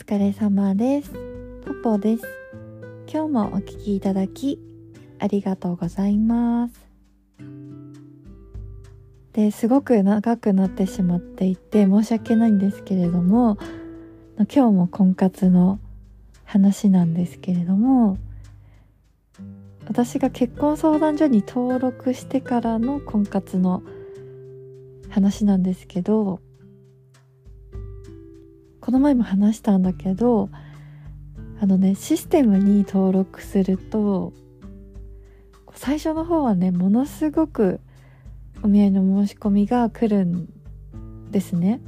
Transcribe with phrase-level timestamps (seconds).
[0.00, 1.12] 疲れ様です。
[1.66, 2.24] ポポです。
[3.06, 4.58] 今日もお聞きいただき
[5.18, 6.74] ありがとうございます。
[9.34, 13.58] ですごく長くなってしまっていて申し訳ないんですけれども
[14.38, 15.78] 今日も婚活の
[16.44, 18.16] 話なんですけれども
[19.86, 23.82] 私が結婚相談所に登録してからの婚活の
[25.10, 26.40] 話なんですけど
[28.80, 30.48] この前も話したんだけど
[31.60, 34.32] あのねシステムに登録すると
[35.74, 37.80] 最初の方はねものすごく
[38.62, 41.80] お見合いの申し込みが来るんですね。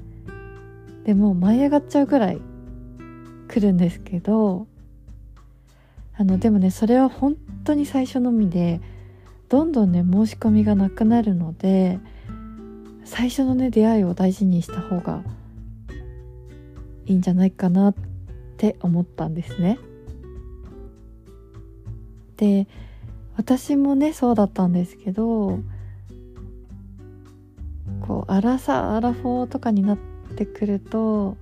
[1.04, 2.40] でも舞い上がっちゃうぐらい
[3.48, 4.66] 来るんですけど
[6.16, 8.80] あのでもねそれは本当に最初のみで
[9.48, 11.98] どんどんね申し込みがなくなるので
[13.04, 15.22] 最初のね出会いを大事にした方が
[17.12, 17.94] いいんじゃないかなっ
[18.56, 19.78] て思ったんですね。
[22.38, 22.66] で
[23.36, 25.60] 私もねそうだったんですけど
[28.00, 29.98] こうアラサアラフォーとかになっ
[30.36, 31.36] てくると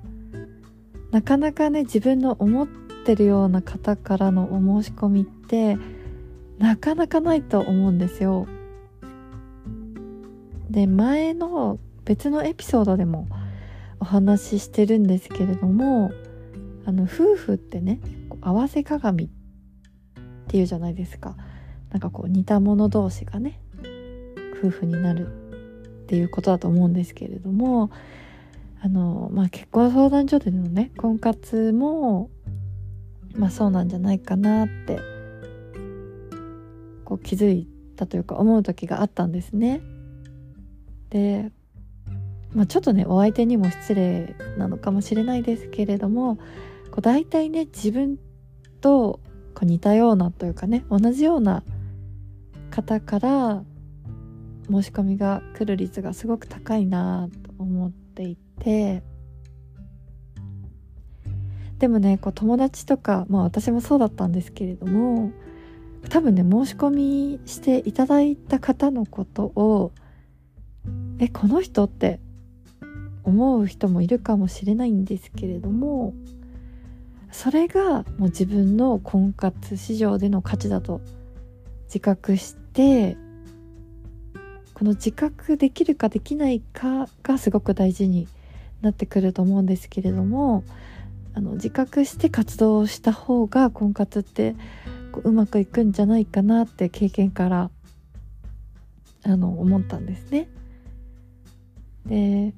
[1.12, 2.68] なかなかね自分の思っ
[3.04, 5.78] てるような方からのお申し込みって
[6.58, 8.46] なかなかないと思うんですよ。
[10.68, 13.26] で前の別のエピソードでも
[14.00, 16.10] お話ししてるんですけれども
[16.86, 18.00] あの夫婦ってね
[18.40, 19.28] 合わせ鏡っ
[20.48, 21.36] ていうじゃないですか
[21.90, 23.60] なんかこう似た者同士がね
[24.58, 27.90] 夫婦になるっていうことだと思うんですけれども
[28.82, 32.30] あの、まあ、結婚相談所でのね婚活も、
[33.34, 34.98] まあ、そうなんじゃないかなって
[37.04, 39.82] こう気づいたというか思う時があったんですね。
[41.10, 41.52] で
[42.54, 46.36] まあ、ちょっとねお相手にも失礼なのかもしれないですけれども
[46.90, 48.18] こう大体ね自分
[48.80, 49.20] と
[49.54, 51.62] こう似たようなというかね同じような
[52.70, 53.62] 方から
[54.70, 59.02] 申し込みが来る率がすごく高いなと思っていて。
[61.78, 65.32] でもねこう友達とかまあ私もそうだったんですけれども
[66.10, 69.92] 多分ね申し込みしていただいた方のことを
[71.18, 72.20] えこの人って
[73.30, 76.12] 思う人もいるかもしれないんですけれども
[77.32, 81.00] それがもう自分の婚活市場での価値だと
[81.84, 83.16] 自覚して
[84.74, 88.28] この自覚できるかできないかがすごく大事に
[88.80, 90.64] なってくると思うんですけれども
[91.34, 94.56] あの自覚して活動した方が婚活って
[95.22, 97.70] うまくいくんじゃないかなって経験から
[99.24, 100.48] あの思ったんですね。
[102.06, 102.54] で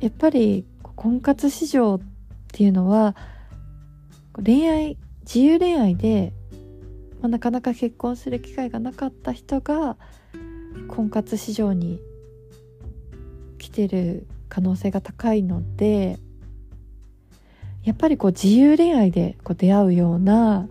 [0.00, 2.00] やっぱり婚活市場っ
[2.52, 3.16] ていうのは
[4.34, 6.32] 恋愛自由恋愛で、
[7.20, 9.96] まあ、なかなか結婚する機会がなかった人が
[10.88, 12.00] 婚活市場に
[13.58, 16.18] 来てる可能性が高いので
[17.82, 20.68] やっぱりこう自由恋愛でこう出会うような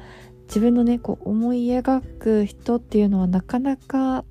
[0.48, 4.24] 自分のねこう思い描く人っていうのはなかなか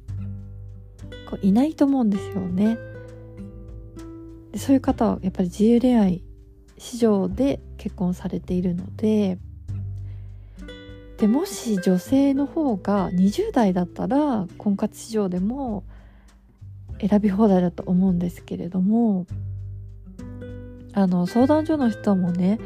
[1.28, 2.78] こういないと思うんですよね。
[4.54, 6.22] でそういう方はやっぱり自由恋愛
[6.78, 9.36] 市場で結婚されているので
[11.18, 15.82] でもし女性の方が20代だったら婚活市場でも
[17.00, 19.26] 選び放題だと思うんですけれども
[20.92, 22.60] あの相談所の人もね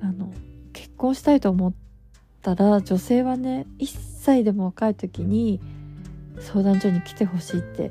[0.00, 0.32] あの
[0.72, 1.74] 結婚したいと思っ
[2.40, 5.60] たら女性はね1歳でも若い時に
[6.40, 7.90] 相談所に来てほしいって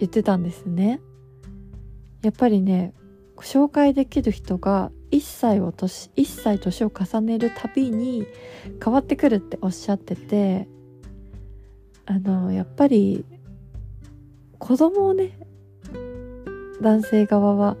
[0.00, 1.00] 言ってたんですね。
[2.22, 2.92] やっぱりね
[3.36, 8.26] 紹介できる人が1歳を年1歳年を重ねるたびに
[8.82, 10.68] 変わってくるっておっしゃってて
[12.06, 13.24] あのやっぱり
[14.58, 15.38] 子供をね
[16.80, 17.76] 男性側は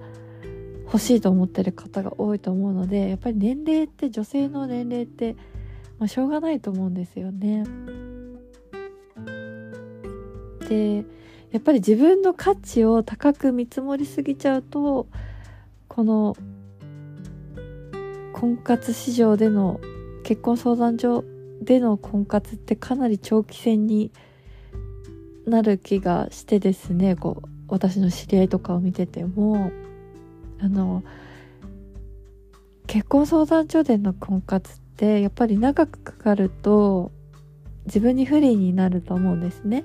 [0.84, 5.36] 欲しいと思ってる方が多いと思うのでやっぱり年齢って女性の年齢って、
[5.98, 7.64] まあ、しょうがないと思うんですよね。
[10.68, 11.04] で
[11.52, 15.08] やっぱり自分の価値を高く見積もりすぎちゃうと
[15.88, 16.36] この
[18.32, 19.80] 婚活市場での
[20.22, 21.24] 結婚相談所
[21.60, 24.12] での婚活ってかなり長期戦に
[25.46, 29.72] なる気がしてですねこう私の知り合いとかを見てても
[30.60, 31.02] あの
[32.86, 37.10] 結婚相談所での婚活ってやっぱり長くかかると
[37.86, 39.84] 自分に不利になると思うんですね。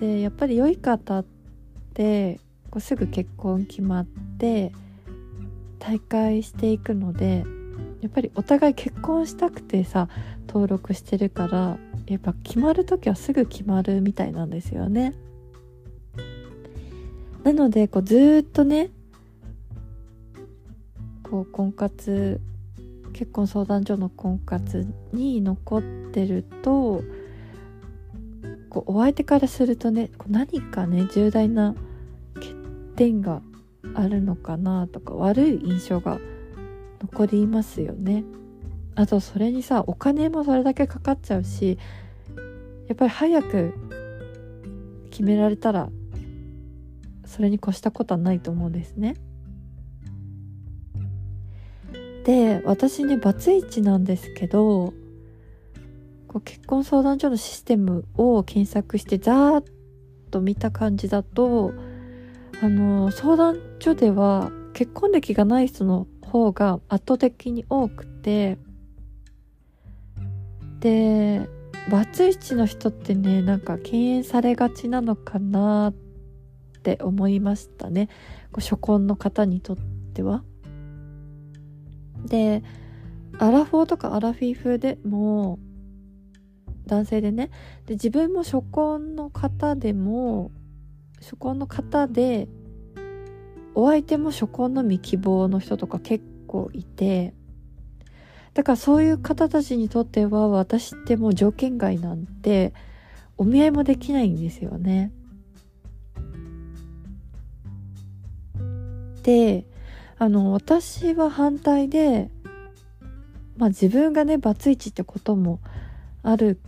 [0.00, 1.24] でやっぱり良い方っ
[1.94, 4.06] てこうすぐ結婚決まっ
[4.38, 4.72] て
[5.78, 7.44] 大会していくので
[8.00, 10.08] やっぱりお互い結婚したくてさ
[10.48, 15.14] 登録してるからやっぱ決まる時はすぐ決まるみたいなんですよね。
[17.44, 18.90] なのでこうずっとね
[21.22, 22.40] こう婚活
[23.12, 27.02] 結婚相談所の婚活に残ってると
[28.70, 31.74] こうお相手からするとね何かね重大な
[32.34, 32.54] 欠
[32.96, 33.42] 点が
[33.94, 36.18] あるのかなとか悪い印象が
[37.02, 38.24] 残りますよね。
[38.94, 41.78] あとそれにさお金もそれだけかかっちゃうし
[42.88, 43.74] やっぱり早く
[45.10, 45.88] 決められたら
[47.24, 49.16] それに越したことはないと思うんですね。
[52.24, 54.92] で私ねバツイチなんですけど
[56.30, 59.64] こう結婚相談所のシステムを検索してざーっ
[60.30, 61.72] と見た感じだと
[62.62, 68.58] あの相談所では結婚歴がない人の方が圧倒的に多くて
[70.78, 71.48] で
[71.90, 75.94] バツイチの人ってねなんか敬遠されがちなのかなっ
[76.84, 78.06] て思いましたね
[78.52, 79.76] こう初婚の方にとっ
[80.14, 80.44] ては。
[82.24, 82.62] で
[83.40, 85.58] アラフォーとかアラフィフでも
[86.90, 87.50] 男性でね
[87.86, 90.50] で自分も初婚の方でも
[91.20, 92.48] 初婚の方で
[93.76, 97.32] お相手も初婚の未希望の人とか結構いて
[98.54, 102.74] だからそういう方たちにとっては私ってもう条件外なんて
[103.36, 105.12] お見合いもできないんですよね。
[109.22, 109.64] で
[110.18, 112.30] あの私は反対で
[113.56, 115.60] まあ自分がねバツイチってことも
[116.22, 116.58] ある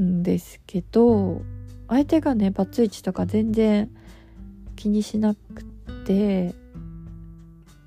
[0.00, 1.42] んですけど
[1.88, 3.90] 相手がねバツイチとか全然
[4.76, 5.64] 気にしなく
[6.06, 6.54] て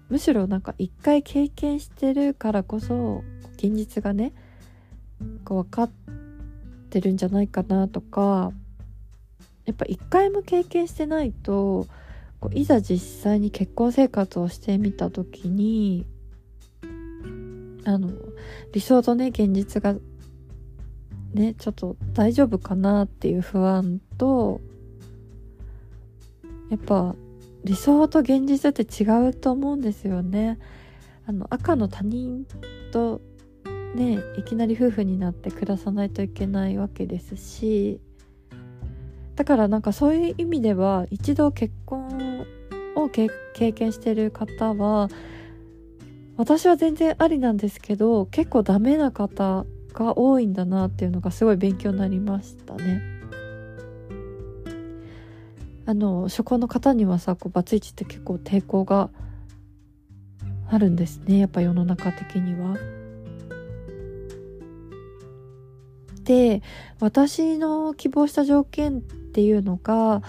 [0.10, 3.24] むしろなんか一回経験してるからこそ
[3.58, 4.34] 現実がね
[5.44, 5.92] こう分かっ
[6.90, 8.52] てるんじゃないかなとか
[9.66, 11.88] やっぱ一回も経験してないと
[12.40, 16.06] こういざ実際に結婚生活をしてみた時に
[17.86, 18.12] あの
[18.74, 19.96] 理想とね現実が
[21.36, 24.62] ねちょっと大丈夫かなっていう不安と
[26.70, 27.16] やっぱ
[27.64, 30.60] 理想と現実って違うと思うんですよね。
[31.28, 32.46] あの赤の他人
[32.92, 33.22] と
[33.96, 38.00] ねいきなり夫婦になって暮らさないといけないわけですし
[39.36, 42.46] だからなんかそういう意味では一度結婚
[42.96, 43.30] を経
[43.72, 45.10] 験してる方は
[46.38, 53.02] 私は全然ありなんですけど結構ダメな方が多いんだなっていうのがすごい勉強になりましたね。
[55.88, 59.12] あの初婚の方にはさこうバツイチって結構抵抗が
[60.68, 62.76] あるんですねやっぱ世の中的には。
[66.24, 66.64] で
[67.00, 70.24] 私の希望した条件っていうのが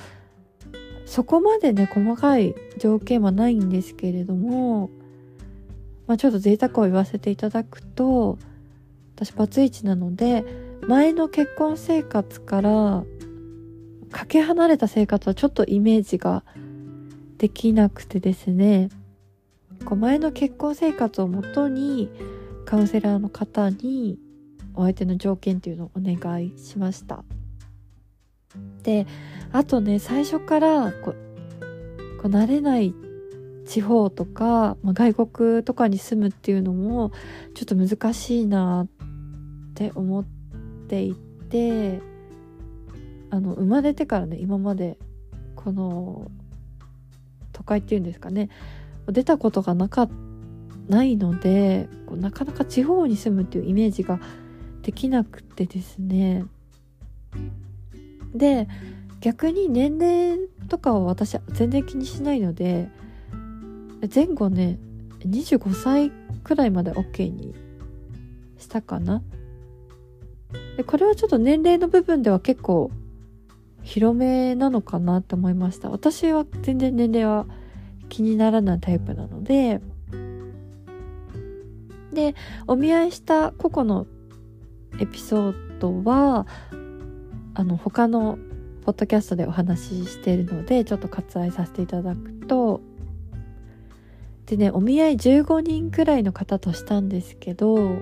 [1.07, 4.91] そこまでね細かい条件はないんですけれども、
[6.07, 8.37] まあ、ちょっと贅沢を言わせていただくと
[9.17, 10.45] 私バツイチなので
[10.87, 13.05] 前の結婚生活から
[14.13, 16.45] かけ離れた生活はちょっとイメージが
[17.39, 18.91] できなくてですね。
[19.85, 22.11] こう前の結婚生活をもとに
[22.65, 24.19] カウンセラーの方に
[24.75, 27.25] お相手の条件っていうのをお願いしました。
[28.83, 29.07] で
[29.53, 31.15] あとね最初からこう
[32.23, 32.95] こう慣れない
[33.67, 37.13] 地方とか、まあ、外国とかに住むっていうのも
[37.55, 38.87] ちょっと難しいな
[39.77, 40.25] って思っ
[40.89, 42.01] ていて
[43.29, 44.97] あの生まれてからね今まで
[45.55, 46.31] この
[47.53, 48.49] 都会っていうんですかね
[49.07, 50.09] 出たことがなか
[50.89, 54.19] ないのでなかなか地方に住むっていうイメージが
[54.81, 56.45] できなくてですね。
[58.35, 58.69] で
[59.21, 62.89] 逆に年齢とかは私全然気にしないので
[64.15, 64.79] 前後ね
[65.21, 66.13] 25歳
[66.45, 67.55] くらいまで OK に
[68.59, 69.23] したかな。
[70.77, 72.91] でこれはちょっと年齢の部分では結構
[73.83, 75.91] 広めなのかなって思いました。
[75.91, 77.47] 私は全然年齢は
[78.09, 79.81] 気にならないタイプなので。
[82.13, 82.35] で
[82.67, 84.07] お見合いした個々の
[84.99, 86.47] エピソードは
[87.53, 88.39] あの他の
[88.87, 92.81] ポッドキャストでお話ししているのでちょっと割愛させていただくと。
[94.47, 97.99] でねお見合い15人くらいの方としたんですけど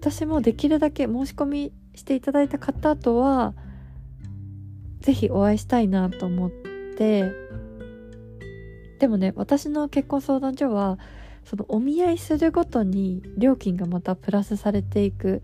[0.00, 3.52] 私もできるだけ申し込みしていただいた方とは
[5.00, 6.50] 是非お会いしたいなと思っ
[6.96, 7.32] て
[9.00, 10.98] でもね私の結婚相談所は
[11.44, 15.42] そのお見合いするごとに料金がまたプラスされていく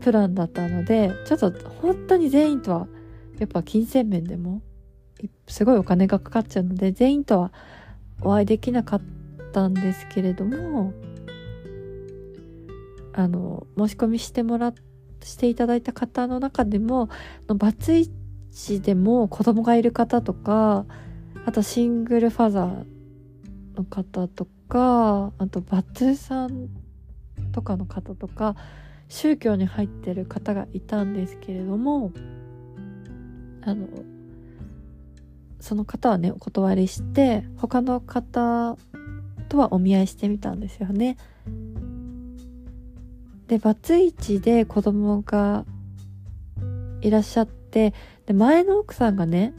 [0.00, 2.86] プランだったのでちょっと本当に全員とは
[3.38, 4.62] やっぱ金銭面でも
[5.48, 7.52] すごいお金がかかっちゃうので全員とは
[8.20, 9.02] お会いできなかっ
[9.52, 10.92] たんですけれども
[13.12, 14.72] あの申し込みしてもら
[15.22, 17.08] していただいた方の中でも
[17.46, 18.10] バツイ
[18.52, 20.84] チでも子供がいる方とか
[21.46, 22.84] あとシングルファザー
[23.76, 26.68] の方とかあとバツさん
[27.52, 28.56] とかの方とか
[29.08, 32.12] 宗教に入ってる方がいたんですけれども
[33.62, 33.86] あの
[35.60, 38.76] その方はねお断りして他の方
[39.48, 41.16] とはお見合いしてみたんですよね。
[43.52, 45.66] でバツイチで子供が
[47.02, 47.92] いらっしゃって
[48.24, 49.52] で前の奥さんがね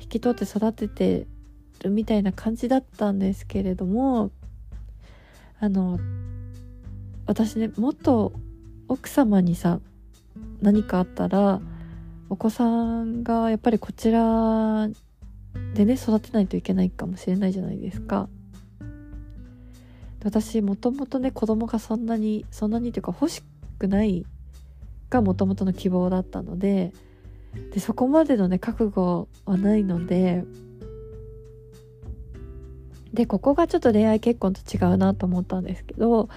[0.00, 1.26] 引き取って育てて
[1.80, 4.30] るみたいな感じだったんですけれども
[5.60, 6.00] あの
[7.26, 8.32] 私ね元
[8.88, 9.80] 奥様にさ
[10.62, 11.60] 何かあったら
[12.30, 14.88] お子さんがやっぱりこちら
[15.74, 18.30] でね育てないといけないかもしれないじゃないですか。
[20.24, 23.42] 私もともとね子供がそんなにそんなにというか欲し
[23.78, 24.26] くない
[25.10, 26.92] がもともとの希望だったので
[27.72, 30.44] でそこまでのね覚悟はないので
[33.12, 36.28] でここがちょっと恋愛結婚と違うなと思ったんですけど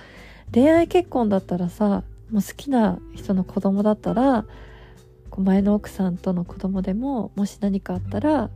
[0.53, 4.45] 恋愛結婚だったらさもう好きな人の子供だったら
[5.37, 8.49] 前の奥さんとの子供でももし何かあったら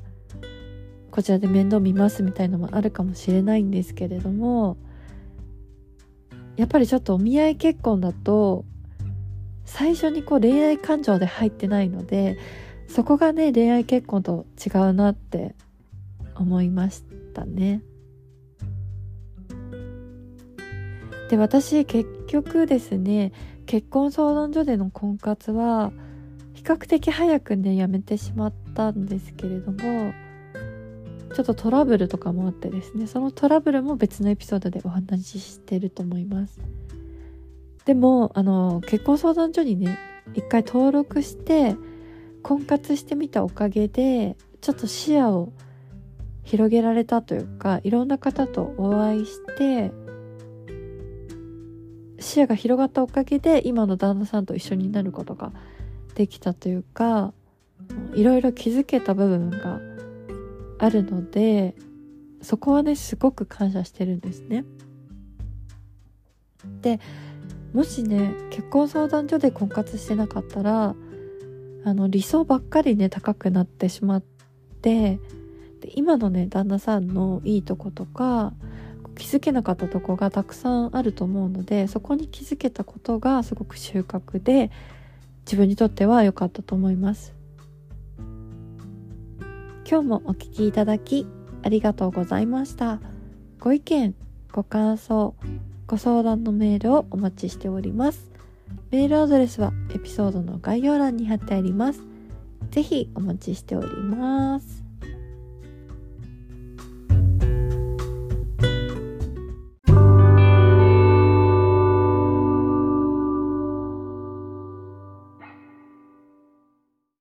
[1.12, 4.77] こちらで面倒見ますみたいのもあるかもしれないんですけれども
[6.58, 8.66] やっぱりちょっとお見合い結婚だと
[9.66, 12.38] 最初にこう恋愛感情で入ってないので
[12.88, 15.56] そこがね恋愛結婚と違うなって
[16.36, 17.82] 思いましたね。
[21.30, 23.32] で私結局ですね
[23.66, 25.92] 結婚相談所での婚活は
[26.54, 30.14] 比較的早くねやめてしまったんですけれども
[31.36, 36.62] ちょっとトラブルとかもあってですねそのトラブルも別のエピソードでお話ししてると思います。
[37.84, 40.00] でもあの結婚相談所にね
[40.34, 41.75] 一回登録して
[42.42, 45.51] 婚活してみたおかげでちょっと視野を
[46.44, 49.92] 広げられたというかいろんな方とお会いして
[52.18, 55.51] 視野が広がったおかげで今の旦那さんと一緒になることが
[56.15, 57.34] できたというか
[58.13, 59.82] いろいろ気づけた部分が
[60.77, 61.75] あるので
[62.41, 64.65] そこはねすごく感謝してるんですね。
[66.82, 67.00] で
[67.74, 70.96] もしね結婚相談所で婚活してなかったら
[71.84, 74.24] あの理想ばっかりね高くなってしまっ
[74.82, 75.20] て
[75.82, 78.53] で今のね旦那さんのいいとことか
[79.17, 84.72] 気づけなかったとこがたくさんあると思うのでそこに気づけたことがすごく収穫で
[85.46, 87.35] 自分にとっては良かったと思います。
[89.88, 91.27] 今日もお聴きいただき
[91.62, 93.00] ありがとうございました。
[93.60, 94.15] ご意見、
[94.51, 95.36] ご感想、
[95.86, 98.32] ご相談のメールをお待ちしております。
[98.89, 102.01] メールアドレスはエピソードの概要欄に貼ってあります。
[102.72, 104.75] ぜひお待ちしております。